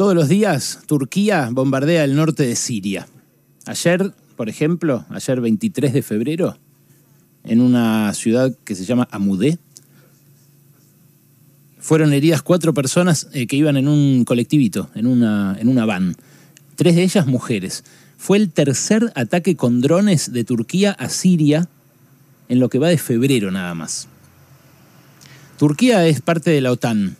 Todos 0.00 0.14
los 0.14 0.30
días 0.30 0.78
Turquía 0.86 1.50
bombardea 1.52 2.04
el 2.04 2.16
norte 2.16 2.44
de 2.44 2.56
Siria. 2.56 3.06
Ayer, 3.66 4.14
por 4.34 4.48
ejemplo, 4.48 5.04
ayer 5.10 5.42
23 5.42 5.92
de 5.92 6.00
febrero, 6.00 6.56
en 7.44 7.60
una 7.60 8.14
ciudad 8.14 8.50
que 8.64 8.74
se 8.74 8.86
llama 8.86 9.08
Amudé, 9.10 9.58
fueron 11.78 12.14
heridas 12.14 12.40
cuatro 12.40 12.72
personas 12.72 13.28
eh, 13.34 13.46
que 13.46 13.56
iban 13.56 13.76
en 13.76 13.88
un 13.88 14.24
colectivito, 14.24 14.88
en 14.94 15.06
una, 15.06 15.58
en 15.60 15.68
una 15.68 15.84
van. 15.84 16.16
Tres 16.76 16.96
de 16.96 17.02
ellas 17.02 17.26
mujeres. 17.26 17.84
Fue 18.16 18.38
el 18.38 18.50
tercer 18.50 19.12
ataque 19.16 19.54
con 19.54 19.82
drones 19.82 20.32
de 20.32 20.44
Turquía 20.44 20.92
a 20.92 21.10
Siria 21.10 21.68
en 22.48 22.58
lo 22.58 22.70
que 22.70 22.78
va 22.78 22.88
de 22.88 22.96
febrero 22.96 23.50
nada 23.50 23.74
más. 23.74 24.08
Turquía 25.58 26.06
es 26.06 26.22
parte 26.22 26.48
de 26.48 26.62
la 26.62 26.72
OTAN, 26.72 27.18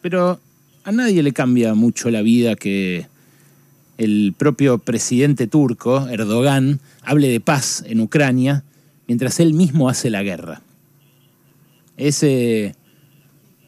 pero 0.00 0.40
a 0.84 0.92
nadie 0.92 1.22
le 1.22 1.32
cambia 1.32 1.74
mucho 1.74 2.10
la 2.10 2.22
vida 2.22 2.56
que 2.56 3.06
el 3.98 4.34
propio 4.36 4.78
presidente 4.78 5.46
turco, 5.46 6.08
Erdogan, 6.08 6.80
hable 7.02 7.28
de 7.28 7.40
paz 7.40 7.84
en 7.86 8.00
Ucrania 8.00 8.64
mientras 9.06 9.38
él 9.40 9.54
mismo 9.54 9.88
hace 9.88 10.10
la 10.10 10.22
guerra. 10.22 10.62
Es 11.96 12.24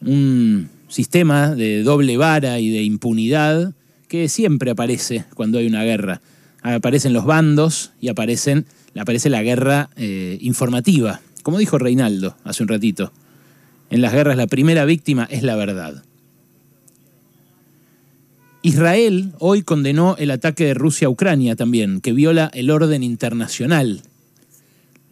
un 0.01 0.69
sistema 0.89 1.55
de 1.55 1.83
doble 1.83 2.17
vara 2.17 2.59
y 2.59 2.71
de 2.71 2.83
impunidad 2.83 3.75
que 4.09 4.29
siempre 4.29 4.71
aparece 4.71 5.25
cuando 5.35 5.59
hay 5.59 5.67
una 5.67 5.85
guerra. 5.85 6.21
Aparecen 6.63 7.13
los 7.13 7.27
bandos 7.27 7.93
y 8.01 8.09
aparece 8.09 8.65
la 8.95 9.43
guerra 9.43 9.91
eh, 9.97 10.39
informativa, 10.41 11.21
como 11.43 11.59
dijo 11.59 11.79
Reinaldo 11.79 12.37
hace 12.45 12.63
un 12.63 12.69
ratito. 12.69 13.13
En 13.91 14.01
las 14.01 14.13
guerras 14.13 14.37
la 14.37 14.47
primera 14.47 14.85
víctima 14.85 15.29
es 15.31 15.43
la 15.43 15.57
verdad. 15.57 16.03
Israel 18.65 19.35
hoy 19.41 19.63
condenó 19.63 20.17
el 20.19 20.31
ataque 20.31 20.65
de 20.65 20.73
Rusia 20.73 21.09
a 21.09 21.11
Ucrania 21.11 21.55
también, 21.55 22.01
que 22.01 22.15
viola 22.15 22.51
el 22.55 22.71
orden 22.71 23.03
internacional. 23.03 24.01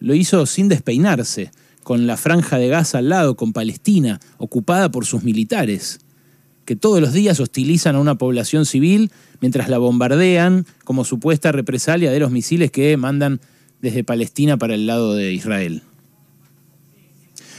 Lo 0.01 0.15
hizo 0.15 0.47
sin 0.47 0.69
despeinarse, 0.69 1.51
con 1.83 2.07
la 2.07 2.17
franja 2.17 2.57
de 2.57 2.69
Gaza 2.69 2.97
al 2.97 3.11
lado, 3.11 3.37
con 3.37 3.53
Palestina, 3.53 4.21
ocupada 4.39 4.91
por 4.91 5.05
sus 5.05 5.23
militares, 5.23 6.01
que 6.65 6.77
todos 6.77 7.03
los 7.03 7.13
días 7.13 7.41
hostilizan 7.41 7.95
a 7.95 8.01
una 8.01 8.15
población 8.15 8.65
civil 8.65 9.11
mientras 9.43 9.69
la 9.69 9.77
bombardean 9.77 10.65
como 10.85 11.05
supuesta 11.05 11.53
represalia 11.53 12.11
de 12.11 12.21
los 12.21 12.31
misiles 12.31 12.71
que 12.71 12.97
mandan 12.97 13.39
desde 13.83 14.03
Palestina 14.03 14.57
para 14.57 14.77
el 14.77 14.87
lado 14.87 15.15
de 15.15 15.35
Israel. 15.35 15.83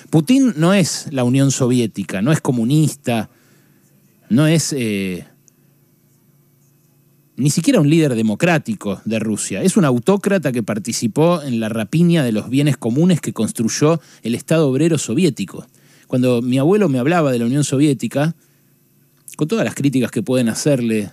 Putin 0.09 0.56
no 0.58 0.73
es 0.73 1.06
la 1.12 1.23
Unión 1.23 1.52
Soviética, 1.52 2.23
no 2.23 2.31
es 2.31 2.42
comunista, 2.42 3.30
no 4.30 4.48
es 4.48 4.73
eh, 4.73 5.28
ni 7.36 7.50
siquiera 7.50 7.80
un 7.80 7.89
líder 7.89 8.16
democrático 8.16 9.02
de 9.06 9.20
Rusia. 9.20 9.62
Es 9.64 9.76
un 9.78 9.86
autócrata 9.86 10.52
que 10.52 10.64
participó 10.64 11.42
en 11.42 11.59
la 11.59 11.70
rapiña 11.70 12.23
de 12.23 12.31
los 12.31 12.50
bienes 12.50 12.78
comunes 12.78 13.22
que 13.22 13.34
construyó 13.34 14.00
el 14.22 14.36
Estado 14.36 14.70
obrero 14.70 14.98
soviético. 14.98 15.66
Cuando 16.08 16.42
mi 16.42 16.59
abuelo 16.59 16.90
me 16.90 17.00
hablaba 17.00 17.31
de 17.31 17.40
la 17.40 17.45
Unión 17.45 17.64
Soviética, 17.64 18.36
con 19.36 19.48
todas 19.48 19.66
las 19.66 19.73
críticas 19.73 20.12
que 20.12 20.22
pueden 20.22 20.48
hacerle 20.48 21.12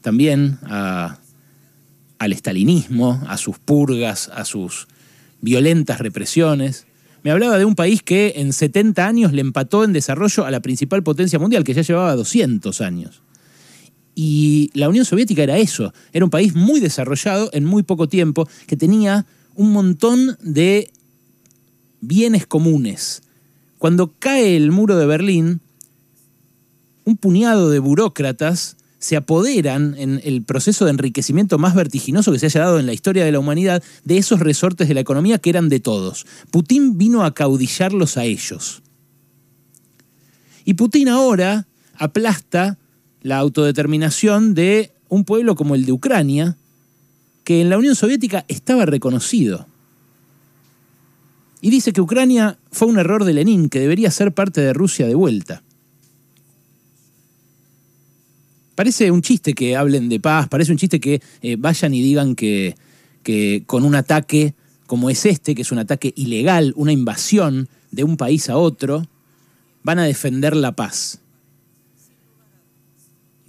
también 0.00 0.58
al 0.62 2.32
estalinismo, 2.32 3.22
a 3.28 3.36
sus 3.36 3.58
purgas, 3.58 4.30
a 4.34 4.46
sus 4.46 4.88
violentas 5.42 6.00
represiones, 6.00 6.86
me 7.22 7.30
hablaba 7.30 7.58
de 7.58 7.66
un 7.66 7.74
país 7.74 8.02
que 8.02 8.32
en 8.36 8.54
70 8.54 9.06
años 9.06 9.32
le 9.34 9.42
empató 9.42 9.84
en 9.84 9.92
desarrollo 9.92 10.46
a 10.46 10.50
la 10.50 10.60
principal 10.60 11.02
potencia 11.02 11.38
mundial, 11.38 11.64
que 11.64 11.74
ya 11.74 11.82
llevaba 11.82 12.16
200 12.16 12.80
años. 12.80 13.22
Y 14.22 14.70
la 14.74 14.90
Unión 14.90 15.06
Soviética 15.06 15.42
era 15.42 15.56
eso, 15.56 15.94
era 16.12 16.26
un 16.26 16.30
país 16.30 16.54
muy 16.54 16.78
desarrollado 16.78 17.48
en 17.54 17.64
muy 17.64 17.82
poco 17.82 18.06
tiempo, 18.06 18.46
que 18.66 18.76
tenía 18.76 19.24
un 19.54 19.72
montón 19.72 20.36
de 20.42 20.90
bienes 22.02 22.46
comunes. 22.46 23.22
Cuando 23.78 24.12
cae 24.18 24.58
el 24.58 24.72
muro 24.72 24.98
de 24.98 25.06
Berlín, 25.06 25.62
un 27.06 27.16
puñado 27.16 27.70
de 27.70 27.78
burócratas 27.78 28.76
se 28.98 29.16
apoderan 29.16 29.94
en 29.96 30.20
el 30.22 30.42
proceso 30.42 30.84
de 30.84 30.90
enriquecimiento 30.90 31.56
más 31.56 31.74
vertiginoso 31.74 32.30
que 32.30 32.38
se 32.38 32.44
haya 32.44 32.60
dado 32.60 32.78
en 32.78 32.84
la 32.84 32.92
historia 32.92 33.24
de 33.24 33.32
la 33.32 33.38
humanidad 33.38 33.82
de 34.04 34.18
esos 34.18 34.40
resortes 34.40 34.86
de 34.86 34.92
la 34.92 35.00
economía 35.00 35.38
que 35.38 35.48
eran 35.48 35.70
de 35.70 35.80
todos. 35.80 36.26
Putin 36.50 36.98
vino 36.98 37.24
a 37.24 37.32
caudillarlos 37.32 38.18
a 38.18 38.24
ellos. 38.24 38.82
Y 40.66 40.74
Putin 40.74 41.08
ahora 41.08 41.66
aplasta 41.96 42.76
la 43.22 43.38
autodeterminación 43.38 44.54
de 44.54 44.92
un 45.08 45.24
pueblo 45.24 45.54
como 45.54 45.74
el 45.74 45.84
de 45.84 45.92
Ucrania, 45.92 46.56
que 47.44 47.60
en 47.60 47.70
la 47.70 47.78
Unión 47.78 47.94
Soviética 47.94 48.44
estaba 48.48 48.86
reconocido. 48.86 49.66
Y 51.60 51.70
dice 51.70 51.92
que 51.92 52.00
Ucrania 52.00 52.58
fue 52.70 52.88
un 52.88 52.98
error 52.98 53.24
de 53.24 53.34
Lenin, 53.34 53.68
que 53.68 53.80
debería 53.80 54.10
ser 54.10 54.32
parte 54.32 54.60
de 54.60 54.72
Rusia 54.72 55.06
de 55.06 55.14
vuelta. 55.14 55.62
Parece 58.74 59.10
un 59.10 59.20
chiste 59.20 59.52
que 59.52 59.76
hablen 59.76 60.08
de 60.08 60.20
paz, 60.20 60.48
parece 60.48 60.72
un 60.72 60.78
chiste 60.78 61.00
que 61.00 61.20
eh, 61.42 61.56
vayan 61.58 61.92
y 61.92 62.00
digan 62.00 62.34
que, 62.34 62.76
que 63.22 63.62
con 63.66 63.84
un 63.84 63.94
ataque 63.94 64.54
como 64.86 65.08
es 65.08 65.24
este, 65.24 65.54
que 65.54 65.62
es 65.62 65.70
un 65.70 65.78
ataque 65.78 66.12
ilegal, 66.16 66.72
una 66.76 66.90
invasión 66.90 67.68
de 67.92 68.02
un 68.02 68.16
país 68.16 68.50
a 68.50 68.56
otro, 68.56 69.06
van 69.84 70.00
a 70.00 70.04
defender 70.04 70.56
la 70.56 70.72
paz. 70.72 71.20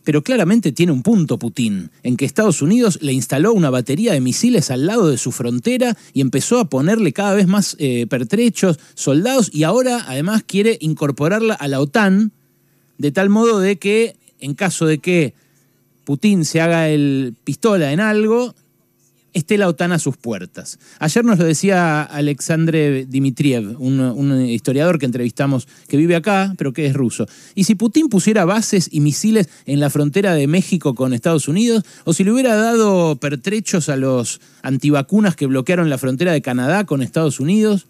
Pero 0.03 0.23
claramente 0.23 0.71
tiene 0.71 0.91
un 0.91 1.03
punto 1.03 1.37
Putin, 1.37 1.91
en 2.03 2.17
que 2.17 2.25
Estados 2.25 2.61
Unidos 2.61 2.99
le 3.01 3.13
instaló 3.13 3.53
una 3.53 3.69
batería 3.69 4.13
de 4.13 4.21
misiles 4.21 4.71
al 4.71 4.85
lado 4.85 5.09
de 5.09 5.17
su 5.17 5.31
frontera 5.31 5.95
y 6.13 6.21
empezó 6.21 6.59
a 6.59 6.69
ponerle 6.69 7.13
cada 7.13 7.35
vez 7.35 7.47
más 7.47 7.75
eh, 7.79 8.07
pertrechos, 8.07 8.79
soldados, 8.95 9.49
y 9.53 9.63
ahora 9.63 10.03
además 10.07 10.43
quiere 10.45 10.77
incorporarla 10.81 11.53
a 11.53 11.67
la 11.67 11.79
OTAN, 11.79 12.31
de 12.97 13.11
tal 13.11 13.29
modo 13.29 13.59
de 13.59 13.77
que 13.77 14.15
en 14.39 14.55
caso 14.55 14.85
de 14.85 14.97
que 14.97 15.33
Putin 16.03 16.45
se 16.45 16.61
haga 16.61 16.89
el 16.89 17.35
pistola 17.43 17.93
en 17.93 17.99
algo, 17.99 18.55
esté 19.33 19.57
la 19.57 19.67
OTAN 19.67 19.91
a 19.91 19.99
sus 19.99 20.17
puertas. 20.17 20.79
Ayer 20.99 21.23
nos 21.23 21.39
lo 21.39 21.45
decía 21.45 22.03
Alexandre 22.03 23.05
Dmitriev, 23.05 23.75
un, 23.79 24.45
historiador 24.45 24.99
que 24.99 25.05
entrevistamos, 25.05 25.67
que 25.87 25.97
vive 25.97 26.15
acá, 26.15 26.53
pero 26.57 26.73
que 26.73 26.85
es 26.85 26.93
ruso. 26.93 27.25
Y 27.55 27.63
si 27.63 27.75
Putin 27.75 28.09
pusiera 28.09 28.45
bases 28.45 28.89
y 28.91 28.99
misiles 28.99 29.49
en 29.65 29.79
la 29.79 29.89
frontera 29.89 30.33
de 30.33 30.47
México 30.47 30.95
con 30.95 31.13
Estados 31.13 31.47
Unidos, 31.47 31.83
o 32.03 32.13
si 32.13 32.23
le 32.23 32.31
hubiera 32.31 32.55
dado 32.55 33.15
pertrechos 33.17 33.89
a 33.89 33.95
los 33.95 34.41
antivacunas 34.63 35.35
que 35.35 35.45
bloquearon 35.45 35.89
la 35.89 35.97
frontera 35.97 36.33
de 36.33 36.41
Canadá 36.41 36.85
con 36.85 37.01
Estados 37.01 37.39
Unidos, 37.39 37.87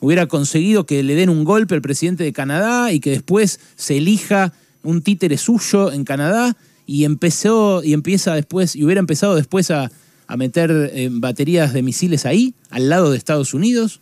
hubiera 0.00 0.26
conseguido 0.26 0.86
que 0.86 1.02
le 1.02 1.14
den 1.14 1.30
un 1.30 1.44
golpe 1.44 1.74
al 1.74 1.82
presidente 1.82 2.22
de 2.22 2.32
Canadá 2.32 2.92
y 2.92 3.00
que 3.00 3.10
después 3.10 3.60
se 3.76 3.96
elija 3.96 4.52
un 4.82 5.02
títere 5.02 5.36
suyo 5.36 5.90
en 5.90 6.04
Canadá 6.04 6.56
y 6.86 7.04
empezó 7.04 7.82
y 7.82 7.92
empieza 7.92 8.34
después 8.34 8.76
y 8.76 8.84
hubiera 8.84 9.00
empezado 9.00 9.34
después 9.34 9.70
a 9.72 9.90
a 10.26 10.36
meter 10.36 10.90
eh, 10.92 11.08
baterías 11.10 11.72
de 11.72 11.82
misiles 11.82 12.26
ahí, 12.26 12.54
al 12.70 12.88
lado 12.88 13.10
de 13.10 13.18
Estados 13.18 13.54
Unidos, 13.54 14.00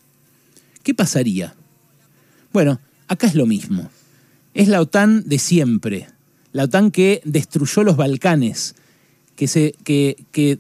¿qué 0.83 0.95
pasaría? 0.95 1.55
Bueno, 2.53 2.81
acá 3.09 3.27
es 3.27 3.35
lo 3.35 3.47
mismo. 3.47 3.91
Es 4.55 4.69
la 4.69 4.81
OTAN 4.81 5.25
de 5.27 5.39
siempre, 5.39 6.09
la 6.53 6.65
OTAN 6.65 6.91
que 6.91 7.21
destruyó 7.25 7.83
los 7.83 7.97
Balcanes, 7.97 8.77
que, 9.37 9.49
se, 9.49 9.75
que, 9.85 10.17
que, 10.31 10.59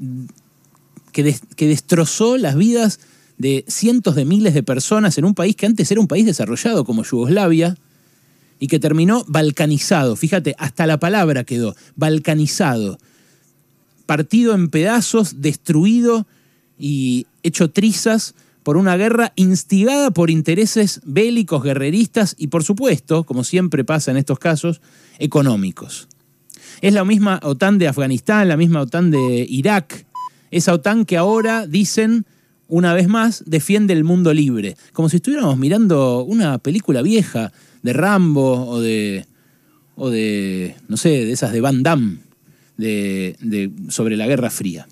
que 1.13 1.69
destrozó 1.69 2.37
las 2.37 2.57
vidas 2.57 2.99
de 3.39 3.65
cientos 3.69 4.15
de 4.15 4.25
miles 4.25 4.55
de 4.55 4.63
personas 4.63 5.19
en 5.19 5.25
un 5.25 5.35
país 5.35 5.57
que 5.57 5.67
antes 5.67 5.91
era 5.91 6.01
un 6.01 6.09
país 6.09 6.27
desarrollado 6.27 6.85
como 6.85 7.05
Yugoslavia 7.05 7.77
y 8.59 8.67
que 8.69 8.79
terminó 8.79 9.25
balcanizado. 9.29 10.17
Fíjate, 10.17 10.55
hasta 10.59 10.87
la 10.87 10.99
palabra 10.99 11.45
quedó, 11.45 11.77
balcanizado 11.97 12.99
partido 14.06 14.55
en 14.55 14.69
pedazos, 14.69 15.41
destruido 15.41 16.27
y 16.79 17.27
hecho 17.43 17.71
trizas 17.71 18.35
por 18.62 18.77
una 18.77 18.97
guerra 18.97 19.33
instigada 19.37 20.11
por 20.11 20.31
intereses 20.31 21.01
bélicos, 21.05 21.62
guerreristas 21.62 22.35
y, 22.39 22.49
por 22.49 22.65
supuesto, 22.65 23.25
como 23.25 23.45
siempre 23.45 23.85
pasa 23.85 24.11
en 24.11 24.17
estos 24.17 24.39
casos, 24.39 24.81
económicos. 25.19 26.09
Es 26.81 26.93
la 26.95 27.05
misma 27.05 27.41
OTAN 27.43 27.79
de 27.79 27.89
Afganistán, 27.89 28.49
la 28.49 28.56
misma 28.56 28.81
OTAN 28.81 29.11
de 29.11 29.47
Irak, 29.49 30.07
esa 30.50 30.73
OTAN 30.73 31.05
que 31.05 31.17
ahora 31.17 31.67
dicen, 31.67 32.25
una 32.69 32.95
vez 32.95 33.07
más, 33.07 33.45
defiende 33.47 33.93
el 33.93 34.03
mundo 34.03 34.33
libre, 34.33 34.77
como 34.93 35.09
si 35.09 35.17
estuviéramos 35.17 35.59
mirando 35.59 36.25
una 36.25 36.59
película 36.59 37.03
vieja 37.03 37.53
de 37.83 37.93
Rambo 37.93 38.67
o 38.67 38.81
de, 38.81 39.27
o 39.95 40.09
de 40.09 40.75
no 40.89 40.97
sé, 40.97 41.11
de 41.11 41.33
esas 41.33 41.53
de 41.53 41.61
Van 41.61 41.83
Damme 41.83 42.19
de, 42.76 43.71
sobre 43.88 44.17
la 44.17 44.26
Guerra 44.26 44.50
Fría. 44.50 44.87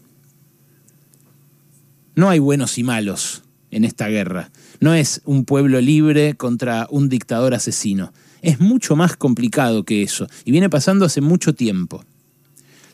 No 2.15 2.29
hay 2.29 2.39
buenos 2.39 2.79
y 2.79 2.83
malos 2.83 3.43
en 3.71 3.85
esta 3.85 4.09
guerra. 4.09 4.51
No 4.81 4.95
es 4.95 5.23
un 5.25 5.45
pueblo 5.45 5.81
libre 5.81 6.35
contra 6.35 6.87
un 6.91 7.09
dictador 7.09 7.55
asesino. 7.55 8.13
Es 8.43 8.61
mucho 8.61 8.97
más 8.97 9.17
complicado 9.17 9.85
que 9.85 10.03
eso 10.03 10.27
y 10.45 10.51
viene 10.51 10.69
pasando 10.69 11.07
hace 11.07 11.21
mucho 11.21 11.55
tiempo. 11.55 12.05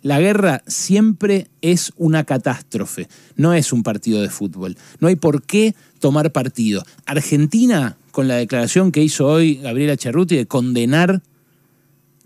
La 0.02 0.20
guerra 0.20 0.62
siempre 0.66 1.48
es 1.60 1.92
una 1.96 2.22
catástrofe, 2.24 3.08
no 3.34 3.52
es 3.52 3.72
un 3.72 3.82
partido 3.82 4.22
de 4.22 4.30
fútbol. 4.30 4.76
No 5.00 5.08
hay 5.08 5.16
por 5.16 5.42
qué 5.42 5.74
tomar 5.98 6.30
partido. 6.30 6.84
Argentina, 7.04 7.96
con 8.12 8.28
la 8.28 8.36
declaración 8.36 8.92
que 8.92 9.02
hizo 9.02 9.26
hoy 9.26 9.56
Gabriela 9.56 9.96
Cerruti 9.96 10.36
de 10.36 10.46
condenar 10.46 11.22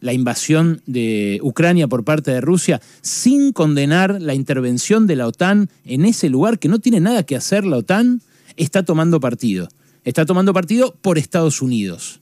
la 0.02 0.12
invasión 0.12 0.82
de 0.84 1.38
Ucrania 1.42 1.88
por 1.88 2.04
parte 2.04 2.32
de 2.32 2.40
Rusia, 2.40 2.82
sin 3.00 3.52
condenar 3.52 4.20
la 4.20 4.34
intervención 4.34 5.06
de 5.06 5.16
la 5.16 5.28
OTAN 5.28 5.70
en 5.84 6.04
ese 6.04 6.28
lugar 6.28 6.58
que 6.58 6.68
no 6.68 6.80
tiene 6.80 7.00
nada 7.00 7.22
que 7.22 7.36
hacer 7.36 7.64
la 7.64 7.78
OTAN, 7.78 8.20
está 8.56 8.84
tomando 8.84 9.20
partido. 9.20 9.68
Está 10.04 10.26
tomando 10.26 10.52
partido 10.52 10.94
por 11.00 11.18
Estados 11.18 11.62
Unidos. 11.62 12.20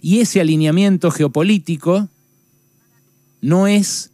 Y 0.00 0.20
ese 0.20 0.40
alineamiento 0.40 1.10
geopolítico 1.10 2.08
no 3.40 3.66
es 3.66 4.12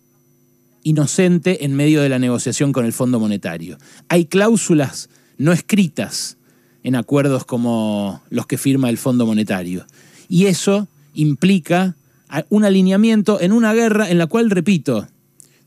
inocente 0.82 1.66
en 1.66 1.74
medio 1.74 2.00
de 2.00 2.08
la 2.08 2.18
negociación 2.18 2.72
con 2.72 2.86
el 2.86 2.94
Fondo 2.94 3.20
Monetario. 3.20 3.76
Hay 4.08 4.24
cláusulas 4.24 5.10
no 5.36 5.52
escritas 5.52 6.38
en 6.82 6.96
acuerdos 6.96 7.44
como 7.44 8.22
los 8.30 8.46
que 8.46 8.56
firma 8.56 8.88
el 8.88 8.96
Fondo 8.96 9.26
Monetario. 9.26 9.84
Y 10.26 10.46
eso 10.46 10.88
implica 11.12 11.96
un 12.48 12.64
alineamiento 12.64 13.40
en 13.40 13.52
una 13.52 13.74
guerra 13.74 14.10
en 14.10 14.18
la 14.18 14.26
cual, 14.26 14.50
repito, 14.50 15.08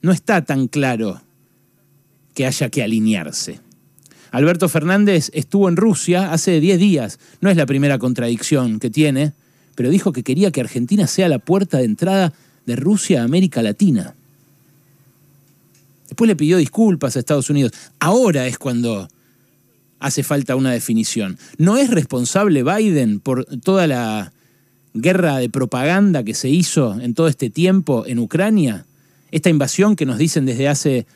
no 0.02 0.12
está 0.12 0.44
tan 0.44 0.68
claro 0.68 1.22
que 2.34 2.46
haya 2.46 2.70
que 2.70 2.84
alinearse. 2.84 3.60
Alberto 4.32 4.68
Fernández 4.68 5.30
estuvo 5.34 5.70
en 5.70 5.76
Rusia 5.76 6.32
hace 6.32 6.60
10 6.60 6.80
días, 6.80 7.20
no 7.42 7.50
es 7.50 7.58
la 7.58 7.68
primera 7.68 8.00
contradicción 8.00 8.80
que 8.80 8.90
tiene, 8.90 9.34
pero 9.76 9.90
dijo 9.90 10.12
que 10.12 10.24
quería 10.24 10.52
que 10.52 10.62
Argentina 10.62 11.08
sea 11.08 11.30
la 11.30 11.40
puerta 11.40 11.78
de 11.78 11.86
entrada 11.86 12.34
de 12.66 12.76
Rusia 12.76 13.22
a 13.22 13.26
América 13.26 13.62
Latina. 13.62 14.16
Después 16.08 16.28
le 16.28 16.36
pidió 16.36 16.58
disculpas 16.58 17.16
a 17.16 17.20
Estados 17.20 17.50
Unidos. 17.50 17.74
Ahora 18.00 18.48
es 18.48 18.58
cuando 18.58 19.08
hace 20.00 20.22
falta 20.22 20.56
una 20.56 20.72
definición. 20.72 21.38
¿No 21.58 21.78
es 21.78 21.90
responsable 21.90 22.64
Biden 22.64 23.20
por 23.20 23.46
toda 23.62 23.88
la 23.88 24.34
guerra 24.94 25.38
de 25.38 25.50
propaganda 25.50 26.24
que 26.24 26.34
se 26.34 26.50
hizo 26.50 27.00
en 27.00 27.14
todo 27.14 27.28
este 27.28 27.50
tiempo 27.50 28.06
en 28.06 28.20
Ucrania, 28.20 28.86
esta 29.32 29.50
invasión 29.50 29.96
que 29.96 30.06
nos 30.06 30.18
dicen 30.18 30.46
desde 30.46 30.68
hace 30.68 31.08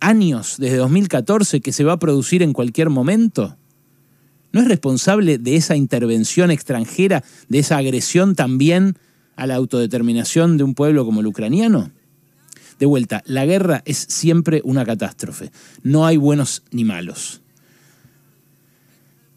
años, 0.00 0.56
desde 0.58 0.76
2014, 0.76 1.60
que 1.60 1.72
se 1.72 1.84
va 1.84 1.94
a 1.94 1.98
producir 1.98 2.42
en 2.42 2.52
cualquier 2.52 2.90
momento? 2.90 3.56
¿No 4.52 4.60
es 4.60 4.68
responsable 4.68 5.38
de 5.38 5.56
esa 5.56 5.76
intervención 5.76 6.50
extranjera, 6.50 7.22
de 7.48 7.58
esa 7.58 7.76
agresión 7.76 8.34
también 8.34 8.96
a 9.36 9.46
la 9.46 9.56
autodeterminación 9.56 10.56
de 10.56 10.64
un 10.64 10.74
pueblo 10.74 11.04
como 11.04 11.20
el 11.20 11.26
ucraniano? 11.26 11.90
De 12.78 12.86
vuelta, 12.86 13.22
la 13.26 13.44
guerra 13.44 13.82
es 13.84 13.98
siempre 13.98 14.60
una 14.64 14.84
catástrofe. 14.84 15.50
No 15.82 16.06
hay 16.06 16.16
buenos 16.16 16.62
ni 16.70 16.84
malos. 16.84 17.40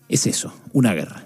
Es 0.07 0.28
eso, 0.28 0.54
una 0.74 0.94
guerra. 0.94 1.25